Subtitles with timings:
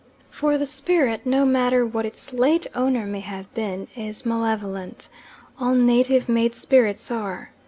[0.31, 5.09] For the spirit, no matter what its late owner may have been, is malevolent
[5.59, 7.51] all native made spirits are.